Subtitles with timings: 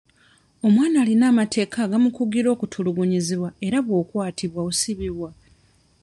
[0.67, 5.29] Omwana alina amateeka agamukugira okutulugunyizibwa era bw'okwatibwa osibibwa.